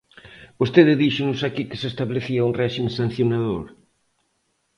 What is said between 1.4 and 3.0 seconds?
aquí que se establecía un réxime